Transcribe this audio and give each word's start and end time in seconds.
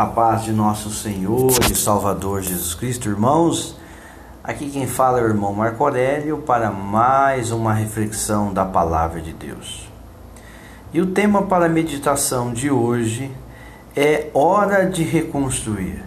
A 0.00 0.06
paz 0.06 0.44
de 0.44 0.52
nosso 0.52 0.88
Senhor 0.88 1.50
e 1.70 1.74
Salvador 1.74 2.40
Jesus 2.40 2.72
Cristo, 2.72 3.06
irmãos. 3.06 3.76
Aqui 4.42 4.70
quem 4.70 4.86
fala 4.86 5.20
é 5.20 5.22
o 5.22 5.26
irmão 5.26 5.52
Marco 5.52 5.84
Aurélio 5.84 6.38
para 6.38 6.70
mais 6.70 7.50
uma 7.50 7.74
reflexão 7.74 8.50
da 8.50 8.64
palavra 8.64 9.20
de 9.20 9.34
Deus. 9.34 9.90
E 10.90 11.02
o 11.02 11.08
tema 11.08 11.42
para 11.42 11.66
a 11.66 11.68
meditação 11.68 12.50
de 12.50 12.70
hoje 12.70 13.30
é 13.94 14.28
hora 14.32 14.86
de 14.86 15.02
reconstruir. 15.02 16.02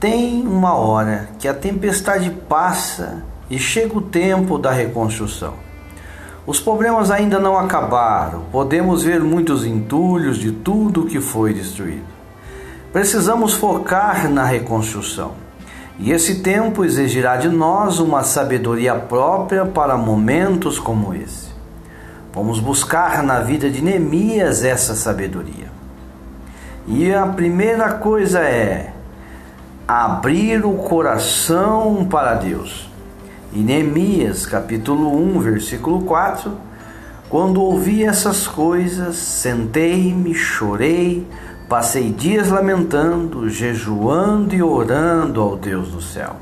Tem 0.00 0.44
uma 0.44 0.74
hora 0.74 1.28
que 1.38 1.46
a 1.46 1.54
tempestade 1.54 2.30
passa 2.48 3.22
e 3.48 3.60
chega 3.60 3.96
o 3.96 4.02
tempo 4.02 4.58
da 4.58 4.72
reconstrução. 4.72 5.54
Os 6.44 6.58
problemas 6.58 7.12
ainda 7.12 7.38
não 7.38 7.56
acabaram, 7.56 8.42
podemos 8.50 9.04
ver 9.04 9.20
muitos 9.20 9.64
entulhos 9.64 10.36
de 10.36 10.50
tudo 10.50 11.06
que 11.06 11.20
foi 11.20 11.54
destruído. 11.54 12.15
Precisamos 12.92 13.54
focar 13.54 14.30
na 14.30 14.44
reconstrução. 14.44 15.32
E 15.98 16.12
esse 16.12 16.40
tempo 16.40 16.84
exigirá 16.84 17.36
de 17.36 17.48
nós 17.48 17.98
uma 17.98 18.22
sabedoria 18.22 18.94
própria 18.94 19.64
para 19.64 19.96
momentos 19.96 20.78
como 20.78 21.14
esse. 21.14 21.48
Vamos 22.34 22.60
buscar 22.60 23.22
na 23.22 23.40
vida 23.40 23.70
de 23.70 23.82
Neemias 23.82 24.62
essa 24.62 24.94
sabedoria. 24.94 25.74
E 26.86 27.12
a 27.12 27.26
primeira 27.26 27.94
coisa 27.94 28.40
é 28.40 28.92
abrir 29.88 30.64
o 30.64 30.74
coração 30.74 32.06
para 32.10 32.34
Deus. 32.34 32.90
Em 33.52 33.62
Neemias, 33.62 34.44
capítulo 34.44 35.16
1, 35.16 35.40
versículo 35.40 36.02
4, 36.02 36.52
quando 37.28 37.62
ouvi 37.62 38.04
essas 38.04 38.46
coisas, 38.46 39.16
sentei-me, 39.16 40.34
chorei, 40.34 41.26
passei 41.68 42.10
dias 42.10 42.48
lamentando, 42.50 43.48
jejuando 43.48 44.54
e 44.54 44.62
orando 44.62 45.40
ao 45.40 45.56
Deus 45.56 45.88
do 45.88 46.00
céu. 46.00 46.36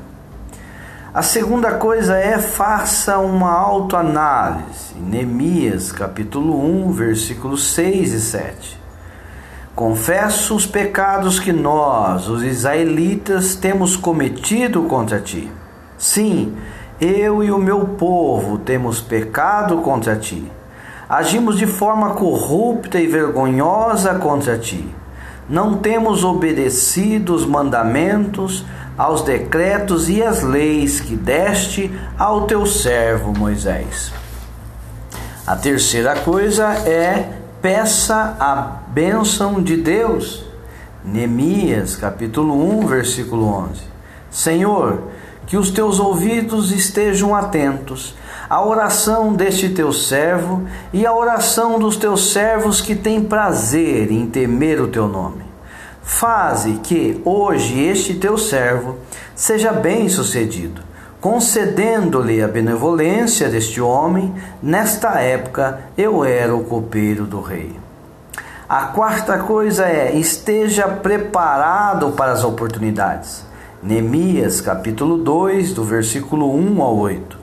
A 1.13 1.21
segunda 1.21 1.75
coisa 1.75 2.17
é 2.17 2.37
faça 2.37 3.17
uma 3.17 3.51
autoanálise. 3.51 4.93
Neemias, 4.95 5.91
capítulo 5.91 6.61
1, 6.87 6.91
versículos 6.91 7.71
6 7.73 8.13
e 8.13 8.21
7. 8.21 8.81
Confesso 9.73 10.55
os 10.55 10.65
pecados 10.65 11.39
que 11.39 11.51
nós, 11.51 12.27
os 12.27 12.43
israelitas, 12.43 13.55
temos 13.55 13.95
cometido 13.95 14.83
contra 14.83 15.19
ti. 15.19 15.49
Sim, 15.97 16.55
eu 16.99 17.43
e 17.43 17.51
o 17.51 17.57
meu 17.57 17.85
povo 17.97 18.57
temos 18.57 19.01
pecado 19.01 19.77
contra 19.77 20.15
ti. 20.15 20.51
Agimos 21.09 21.57
de 21.57 21.65
forma 21.65 22.11
corrupta 22.11 22.99
e 22.99 23.07
vergonhosa 23.07 24.15
contra 24.15 24.57
ti. 24.57 24.93
Não 25.47 25.77
temos 25.77 26.23
obedecido 26.23 27.33
os 27.33 27.45
mandamentos, 27.45 28.65
aos 28.97 29.21
decretos 29.21 30.09
e 30.09 30.23
às 30.23 30.41
leis 30.41 30.99
que 30.99 31.15
deste 31.15 31.91
ao 32.17 32.47
teu 32.47 32.65
servo 32.65 33.37
Moisés. 33.37 34.11
A 35.45 35.55
terceira 35.55 36.15
coisa 36.15 36.65
é 36.87 37.29
peça 37.61 38.35
a 38.39 38.79
bênção 38.87 39.61
de 39.61 39.77
Deus. 39.77 40.45
Neemias, 41.03 41.95
capítulo 41.95 42.79
1, 42.79 42.87
versículo 42.87 43.47
11. 43.47 43.81
Senhor, 44.31 45.03
que 45.47 45.57
os 45.57 45.69
teus 45.69 45.99
ouvidos 45.99 46.71
estejam 46.71 47.35
atentos 47.35 48.15
à 48.49 48.63
oração 48.63 49.33
deste 49.33 49.69
teu 49.69 49.91
servo 49.91 50.63
e 50.93 51.05
à 51.05 51.13
oração 51.13 51.79
dos 51.79 51.95
teus 51.97 52.31
servos 52.31 52.81
que 52.81 52.95
têm 52.95 53.23
prazer 53.23 54.11
em 54.11 54.25
temer 54.27 54.81
o 54.81 54.87
teu 54.87 55.07
nome. 55.07 55.43
Faze 56.01 56.73
que 56.83 57.19
hoje 57.25 57.81
este 57.81 58.13
teu 58.13 58.37
servo 58.37 58.97
seja 59.33 59.73
bem-sucedido, 59.73 60.81
concedendo-lhe 61.19 62.43
a 62.43 62.47
benevolência 62.47 63.49
deste 63.49 63.81
homem. 63.81 64.33
Nesta 64.61 65.19
época 65.19 65.79
eu 65.97 66.23
era 66.23 66.55
o 66.55 66.63
copeiro 66.63 67.25
do 67.25 67.41
rei. 67.41 67.75
A 68.69 68.85
quarta 68.85 69.39
coisa 69.39 69.85
é: 69.85 70.15
esteja 70.15 70.87
preparado 70.87 72.11
para 72.11 72.31
as 72.31 72.43
oportunidades. 72.43 73.43
Neemias, 73.85 74.61
capítulo 74.61 75.15
2, 75.19 75.73
do 75.73 75.83
versículo 75.83 76.51
1 76.55 76.81
ao 76.81 76.97
8. 76.97 77.37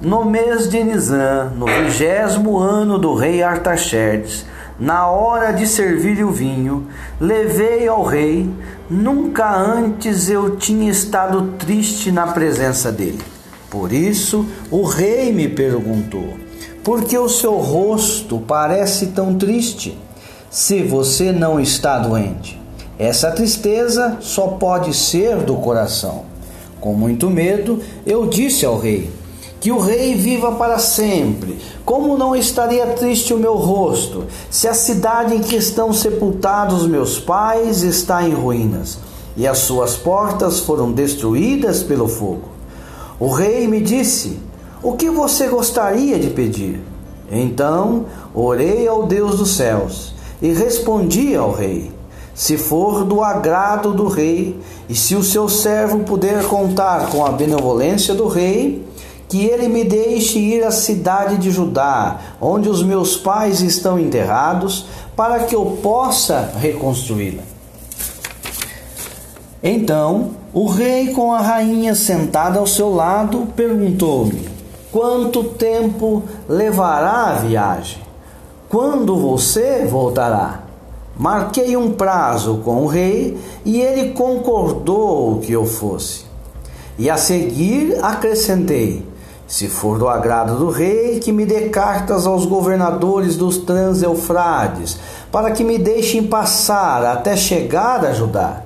No 0.00 0.24
mês 0.24 0.68
de 0.68 0.82
Nisan, 0.82 1.52
no 1.56 1.64
vigésimo 1.64 2.58
ano 2.58 2.98
do 2.98 3.14
rei 3.14 3.40
Artaxerxes, 3.40 4.44
na 4.80 5.06
hora 5.06 5.52
de 5.52 5.64
servir 5.64 6.24
o 6.24 6.32
vinho, 6.32 6.88
levei 7.20 7.86
ao 7.86 8.02
rei, 8.02 8.50
nunca 8.90 9.56
antes 9.56 10.28
eu 10.28 10.56
tinha 10.56 10.90
estado 10.90 11.52
triste 11.56 12.10
na 12.10 12.26
presença 12.26 12.90
dele. 12.90 13.22
Por 13.70 13.92
isso 13.92 14.44
o 14.72 14.82
rei 14.82 15.32
me 15.32 15.46
perguntou: 15.46 16.34
Por 16.82 17.04
que 17.04 17.16
o 17.16 17.28
seu 17.28 17.58
rosto 17.58 18.40
parece 18.40 19.06
tão 19.12 19.36
triste, 19.36 19.96
se 20.50 20.82
você 20.82 21.30
não 21.30 21.60
está 21.60 21.96
doente? 22.00 22.65
Essa 22.98 23.30
tristeza 23.30 24.18
só 24.20 24.48
pode 24.48 24.94
ser 24.94 25.36
do 25.38 25.56
coração. 25.56 26.24
Com 26.80 26.94
muito 26.94 27.28
medo, 27.28 27.80
eu 28.06 28.26
disse 28.26 28.64
ao 28.64 28.78
rei: 28.78 29.10
que 29.60 29.72
o 29.72 29.78
rei 29.78 30.14
viva 30.14 30.52
para 30.52 30.78
sempre. 30.78 31.58
Como 31.84 32.16
não 32.16 32.36
estaria 32.36 32.86
triste 32.88 33.34
o 33.34 33.38
meu 33.38 33.54
rosto, 33.56 34.24
se 34.50 34.68
a 34.68 34.74
cidade 34.74 35.34
em 35.34 35.40
que 35.40 35.56
estão 35.56 35.92
sepultados 35.92 36.86
meus 36.86 37.18
pais 37.18 37.82
está 37.82 38.22
em 38.22 38.32
ruínas, 38.32 38.98
e 39.36 39.46
as 39.46 39.58
suas 39.58 39.96
portas 39.96 40.60
foram 40.60 40.92
destruídas 40.92 41.82
pelo 41.82 42.08
fogo? 42.08 42.48
O 43.18 43.30
rei 43.30 43.66
me 43.66 43.80
disse: 43.80 44.38
O 44.82 44.92
que 44.92 45.10
você 45.10 45.48
gostaria 45.48 46.18
de 46.18 46.30
pedir? 46.30 46.80
Então 47.30 48.06
orei 48.34 48.86
ao 48.86 49.06
Deus 49.06 49.36
dos 49.36 49.56
céus 49.56 50.14
e 50.40 50.52
respondi 50.52 51.34
ao 51.34 51.50
rei: 51.50 51.95
Se 52.36 52.58
for 52.58 53.02
do 53.02 53.22
agrado 53.22 53.94
do 53.94 54.08
rei, 54.08 54.60
e 54.90 54.94
se 54.94 55.16
o 55.16 55.22
seu 55.22 55.48
servo 55.48 56.00
puder 56.00 56.44
contar 56.44 57.08
com 57.08 57.24
a 57.24 57.32
benevolência 57.32 58.14
do 58.14 58.28
rei, 58.28 58.86
que 59.26 59.46
ele 59.46 59.68
me 59.68 59.82
deixe 59.84 60.38
ir 60.38 60.62
à 60.62 60.70
cidade 60.70 61.38
de 61.38 61.50
Judá, 61.50 62.18
onde 62.38 62.68
os 62.68 62.82
meus 62.82 63.16
pais 63.16 63.62
estão 63.62 63.98
enterrados, 63.98 64.84
para 65.16 65.44
que 65.44 65.56
eu 65.56 65.78
possa 65.82 66.52
reconstruí-la. 66.60 67.42
Então, 69.62 70.32
o 70.52 70.66
rei, 70.66 71.14
com 71.14 71.32
a 71.32 71.40
rainha 71.40 71.94
sentada 71.94 72.58
ao 72.58 72.66
seu 72.66 72.94
lado, 72.94 73.48
perguntou-me: 73.56 74.46
Quanto 74.92 75.42
tempo 75.42 76.22
levará 76.46 77.28
a 77.28 77.32
viagem? 77.32 78.02
Quando 78.68 79.16
você 79.16 79.86
voltará? 79.86 80.65
Marquei 81.18 81.76
um 81.76 81.92
prazo 81.92 82.60
com 82.62 82.82
o 82.82 82.86
rei 82.86 83.38
e 83.64 83.80
ele 83.80 84.10
concordou 84.12 85.38
que 85.40 85.52
eu 85.52 85.64
fosse. 85.64 86.26
E 86.98 87.08
a 87.08 87.16
seguir 87.16 87.98
acrescentei: 88.02 89.06
se 89.46 89.68
for 89.68 89.98
do 89.98 90.08
agrado 90.08 90.58
do 90.58 90.68
rei, 90.68 91.20
que 91.20 91.32
me 91.32 91.46
dê 91.46 91.68
cartas 91.68 92.26
aos 92.26 92.44
governadores 92.44 93.36
dos 93.36 93.58
Transeufrades, 93.58 94.98
para 95.30 95.52
que 95.52 95.62
me 95.62 95.78
deixem 95.78 96.24
passar 96.24 97.04
até 97.04 97.36
chegar 97.36 98.04
a 98.04 98.12
Judá. 98.12 98.62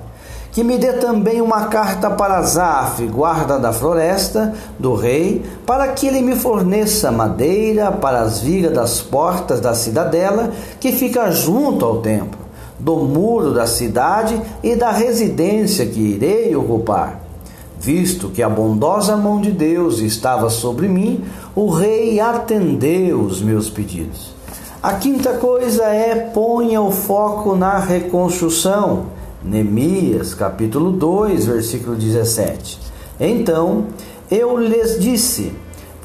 Que 0.51 0.65
me 0.65 0.77
dê 0.77 0.91
também 0.93 1.39
uma 1.39 1.67
carta 1.67 2.09
para 2.09 2.41
Zaf, 2.41 3.05
guarda 3.07 3.57
da 3.57 3.71
floresta, 3.71 4.53
do 4.77 4.93
rei, 4.95 5.45
para 5.65 5.87
que 5.89 6.07
ele 6.07 6.21
me 6.21 6.35
forneça 6.35 7.09
madeira 7.09 7.89
para 7.89 8.19
as 8.19 8.41
vigas 8.41 8.73
das 8.73 8.99
portas 8.99 9.61
da 9.61 9.73
cidadela, 9.73 10.51
que 10.77 10.91
fica 10.91 11.31
junto 11.31 11.85
ao 11.85 12.01
templo, 12.01 12.40
do 12.81 12.97
muro 12.97 13.53
da 13.53 13.65
cidade 13.65 14.41
e 14.61 14.75
da 14.75 14.91
residência 14.91 15.85
que 15.85 15.99
irei 15.99 16.55
ocupar 16.55 17.21
Visto 17.81 18.29
que 18.29 18.43
a 18.43 18.47
bondosa 18.47 19.17
mão 19.17 19.41
de 19.41 19.49
Deus 19.49 20.01
estava 20.01 20.51
sobre 20.51 20.87
mim, 20.87 21.23
o 21.55 21.71
rei 21.71 22.19
atendeu 22.19 23.21
os 23.21 23.41
meus 23.41 23.71
pedidos. 23.71 24.35
A 24.83 24.93
quinta 24.93 25.33
coisa 25.33 25.85
é 25.85 26.13
ponha 26.13 26.79
o 26.79 26.91
foco 26.91 27.55
na 27.55 27.79
reconstrução. 27.79 29.07
Neemias, 29.43 30.35
capítulo 30.35 30.91
2, 30.91 31.47
versículo 31.47 31.95
17. 31.95 32.77
Então 33.19 33.87
eu 34.29 34.59
lhes 34.59 34.99
disse: 34.99 35.51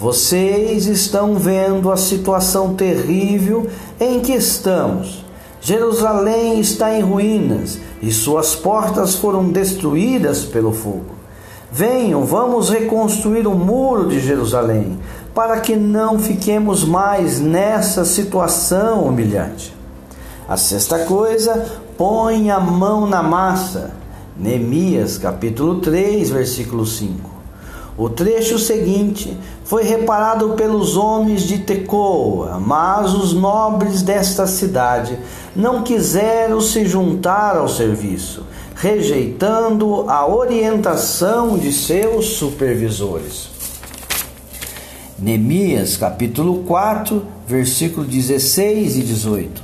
Vocês 0.01 0.87
estão 0.87 1.35
vendo 1.35 1.93
a 1.93 1.99
situação 1.99 2.75
terrível 2.75 3.69
em 4.01 4.21
que 4.21 4.33
estamos. 4.33 5.26
Jerusalém 5.67 6.61
está 6.61 6.97
em 6.97 7.03
ruínas 7.03 7.81
e 8.01 8.13
suas 8.13 8.55
portas 8.55 9.17
foram 9.17 9.49
destruídas 9.49 10.45
pelo 10.45 10.71
fogo. 10.71 11.17
Venham, 11.73 12.25
vamos 12.25 12.71
reconstruir 12.71 13.49
o 13.49 13.55
muro 13.57 14.09
de 14.09 14.21
Jerusalém, 14.21 14.97
para 15.35 15.59
que 15.59 15.75
não 15.75 16.21
fiquemos 16.21 16.85
mais 16.85 17.41
nessa 17.41 18.05
situação 18.05 19.07
humilhante. 19.07 19.75
A 20.49 20.57
sexta 20.57 21.01
coisa, 21.01 21.67
põe 21.99 22.49
a 22.49 22.61
mão 22.61 23.05
na 23.05 23.21
massa. 23.21 23.91
Neemias 24.39 25.19
capítulo 25.19 25.81
3, 25.81 26.31
versículo 26.31 26.87
5. 26.87 27.36
O 27.99 28.11
trecho 28.11 28.59
seguinte 28.59 29.35
foi 29.65 29.83
reparado 29.83 30.51
pelos 30.51 30.99
homens 30.99 31.43
de 31.43 31.59
Tecoa, 31.59 32.61
mas 32.61 33.15
os 33.15 33.33
nobres 33.33 34.03
desta 34.03 34.47
cidade 34.47 35.19
não 35.55 35.83
quiseram 35.83 36.61
se 36.61 36.85
juntar 36.85 37.57
ao 37.57 37.67
serviço, 37.67 38.45
rejeitando 38.75 40.05
a 40.11 40.29
orientação 40.29 41.57
de 41.57 41.73
seus 41.73 42.37
supervisores. 42.37 43.49
Neemias 45.19 45.97
capítulo 45.97 46.65
4, 46.65 47.25
versículo 47.49 48.05
16 48.05 48.99
e 48.99 49.03
18. 49.03 49.63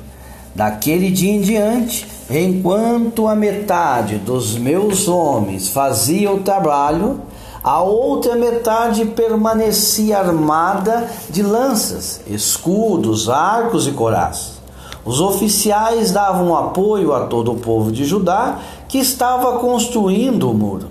Daquele 0.55 1.11
dia 1.11 1.33
em 1.33 1.43
diante, 1.43 2.07
enquanto 2.31 3.27
a 3.27 3.35
metade 3.35 4.17
dos 4.17 4.57
meus 4.57 5.07
homens 5.07 5.69
fazia 5.69 6.33
o 6.33 6.41
trabalho, 6.41 7.21
a 7.63 7.81
outra 7.81 8.35
metade 8.35 9.05
permanecia 9.05 10.19
armada 10.19 11.09
de 11.31 11.43
lanças, 11.43 12.21
escudos, 12.27 13.29
arcos 13.29 13.87
e 13.87 13.93
coraças. 13.93 14.61
Os 15.05 15.21
oficiais 15.21 16.13
davam 16.13 16.57
apoio 16.57 17.13
a 17.15 17.27
todo 17.27 17.53
o 17.53 17.57
povo 17.57 17.93
de 17.93 18.05
Judá 18.05 18.59
que 18.89 18.99
estava 18.99 19.59
construindo 19.59 20.51
o 20.51 20.55
muro. 20.55 20.89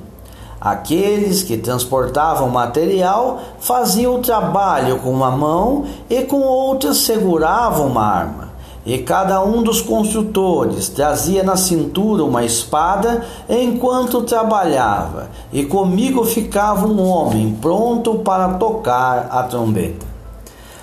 Aqueles 0.60 1.44
que 1.44 1.58
transportavam 1.58 2.48
material 2.50 3.40
faziam 3.60 4.16
o 4.16 4.22
trabalho 4.22 5.00
com 5.00 5.10
uma 5.10 5.32
mão 5.32 5.86
e 6.10 6.24
com 6.24 6.42
outra 6.42 6.94
seguravam 6.94 7.88
uma 7.88 8.06
arma. 8.06 8.51
E 8.86 8.98
cada 8.98 9.44
um 9.44 9.62
dos 9.62 9.80
construtores 9.80 10.90
trazia 10.90 11.44
na 11.44 11.56
cintura 11.56 12.24
uma 12.24 12.44
espada 12.44 13.24
enquanto 13.48 14.24
trabalhava, 14.24 15.30
e 15.54 15.64
comigo 15.66 16.26
ficava 16.26 16.88
um 16.88 17.06
homem 17.08 17.56
pronto 17.62 18.16
para 18.20 18.56
tocar 18.56 19.28
a 19.32 19.44
trombeta. 19.44 20.06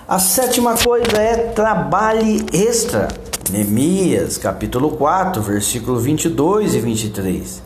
A 0.06 0.18
sétima 0.18 0.76
coisa 0.76 1.18
é 1.18 1.36
trabalhe 1.48 2.46
extra. 2.52 3.08
Neemias, 3.50 4.38
capítulo 4.38 4.92
4, 4.92 5.42
versículo 5.42 5.98
22 5.98 6.74
e 6.74 6.80
23. 6.80 7.62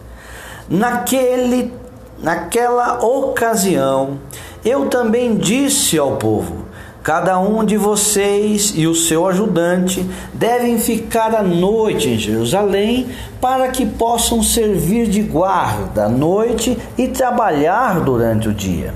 Naquele, 0.69 1.73
naquela 2.19 3.05
ocasião, 3.05 4.19
eu 4.65 4.89
também 4.89 5.37
disse 5.37 5.99
ao 5.99 6.17
povo: 6.17 6.65
Cada 7.03 7.37
um 7.41 7.65
de 7.65 7.77
vocês 7.77 8.75
e 8.77 8.87
o 8.87 8.95
seu 8.95 9.27
ajudante 9.27 10.09
devem 10.33 10.79
ficar 10.79 11.35
à 11.35 11.43
noite 11.43 12.09
em 12.09 12.17
Jerusalém 12.17 13.09
para 13.41 13.69
que 13.69 13.85
possam 13.85 14.41
servir 14.41 15.09
de 15.09 15.21
guarda 15.21 16.05
à 16.05 16.09
noite 16.09 16.79
e 16.97 17.09
trabalhar 17.09 18.01
durante 18.01 18.49
o 18.49 18.55
dia. 18.55 18.95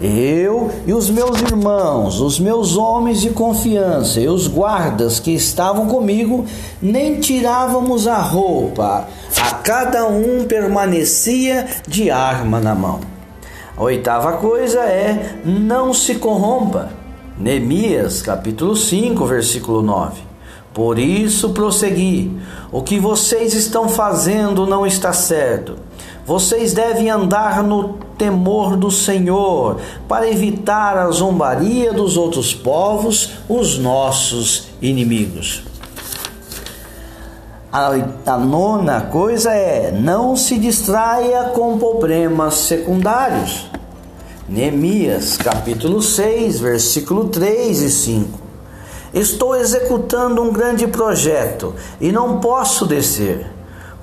Eu 0.00 0.70
e 0.86 0.94
os 0.94 1.10
meus 1.10 1.42
irmãos, 1.42 2.20
os 2.20 2.38
meus 2.38 2.76
homens 2.76 3.20
de 3.20 3.30
confiança 3.30 4.20
e 4.20 4.28
os 4.28 4.46
guardas 4.46 5.18
que 5.18 5.32
estavam 5.32 5.88
comigo, 5.88 6.46
nem 6.80 7.18
tirávamos 7.18 8.06
a 8.06 8.18
roupa, 8.18 9.08
a 9.42 9.54
cada 9.56 10.06
um 10.06 10.44
permanecia 10.44 11.66
de 11.86 12.12
arma 12.12 12.60
na 12.60 12.76
mão. 12.76 13.00
A 13.76 13.82
oitava 13.82 14.34
coisa 14.34 14.80
é: 14.80 15.40
não 15.44 15.92
se 15.92 16.14
corrompa. 16.14 17.00
Neemias, 17.40 18.20
capítulo 18.20 18.76
5, 18.76 19.24
versículo 19.24 19.80
9. 19.80 20.20
Por 20.74 20.98
isso 20.98 21.54
prossegui: 21.54 22.38
o 22.70 22.82
que 22.82 22.98
vocês 22.98 23.54
estão 23.54 23.88
fazendo 23.88 24.66
não 24.66 24.86
está 24.86 25.14
certo. 25.14 25.78
Vocês 26.26 26.74
devem 26.74 27.08
andar 27.08 27.62
no 27.62 27.94
temor 28.18 28.76
do 28.76 28.90
Senhor, 28.90 29.80
para 30.06 30.30
evitar 30.30 30.98
a 30.98 31.10
zombaria 31.10 31.94
dos 31.94 32.18
outros 32.18 32.52
povos, 32.52 33.30
os 33.48 33.78
nossos 33.78 34.68
inimigos. 34.82 35.62
A, 37.72 37.88
a, 38.26 38.36
nona 38.36 39.00
coisa 39.00 39.50
é: 39.54 39.90
não 39.90 40.36
se 40.36 40.58
distraia 40.58 41.44
com 41.54 41.78
problemas 41.78 42.52
secundários. 42.54 43.70
Neemias, 44.50 45.36
capítulo 45.36 46.02
6, 46.02 46.58
versículo 46.58 47.28
3 47.28 47.82
e 47.82 47.88
5. 47.88 48.40
Estou 49.14 49.54
executando 49.54 50.42
um 50.42 50.52
grande 50.52 50.88
projeto 50.88 51.72
e 52.00 52.10
não 52.10 52.40
posso 52.40 52.84
descer. 52.84 53.46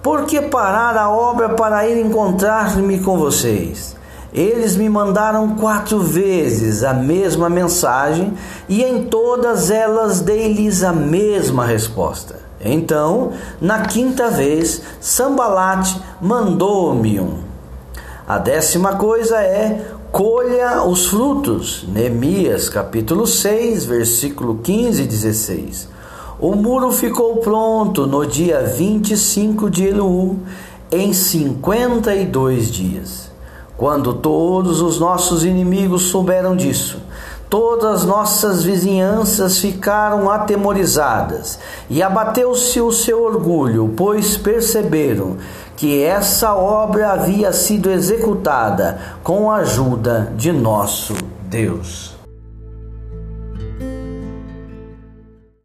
Por 0.02 0.24
que 0.24 0.40
parar 0.40 0.96
a 0.96 1.10
obra 1.10 1.50
para 1.50 1.86
ir 1.86 1.98
encontrar-me 1.98 3.00
com 3.00 3.18
vocês? 3.18 3.98
Eles 4.32 4.78
me 4.78 4.88
mandaram 4.88 5.58
quatro 5.58 6.00
vezes 6.00 6.82
a 6.82 6.94
mesma 6.94 7.50
mensagem 7.50 8.34
e 8.70 8.82
em 8.86 9.04
todas 9.04 9.70
elas 9.70 10.22
dei-lhes 10.22 10.82
a 10.82 10.94
mesma 10.94 11.66
resposta. 11.66 12.40
Então, 12.62 13.34
na 13.60 13.82
quinta 13.82 14.30
vez, 14.30 14.82
Sambalate 15.02 16.02
mandou-me 16.22 17.20
um. 17.20 17.48
A 18.28 18.38
décima 18.38 18.96
coisa 18.96 19.38
é 19.38 19.94
colha 20.18 20.84
os 20.84 21.06
frutos. 21.06 21.86
Neemias 21.88 22.70
capítulo 22.70 23.28
6, 23.28 23.86
versículo 23.86 24.58
15 24.64 25.04
e 25.04 25.06
16. 25.06 25.90
O 26.40 26.56
muro 26.56 26.92
ficou 26.92 27.38
pronto 27.38 28.08
no 28.08 28.26
dia 28.26 28.64
25 28.64 29.70
de 29.70 29.86
Elul, 29.86 30.40
em 30.92 31.14
52 31.14 32.72
dias. 32.72 33.32
Quando 33.78 34.16
todos 34.16 34.82
os 34.82 35.00
nossos 35.00 35.46
inimigos 35.46 36.06
souberam 36.06 36.56
disso, 36.56 36.98
todas 37.50 38.04
nossas 38.04 38.64
vizinhanças 38.64 39.60
ficaram 39.60 40.30
atemorizadas 40.30 41.60
e 41.90 42.04
abateu-se 42.04 42.82
o 42.82 42.92
seu 42.92 43.24
orgulho, 43.24 43.94
pois 43.96 44.36
perceberam 44.36 45.38
que 45.76 46.04
essa 46.04 46.56
obra 46.56 47.12
havia 47.12 47.54
sido 47.54 47.90
executada 47.92 49.00
com 49.24 49.52
a 49.52 49.58
ajuda 49.58 50.34
de 50.36 50.52
nosso 50.52 51.14
Deus. 51.44 52.17